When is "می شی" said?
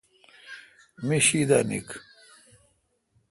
1.07-1.41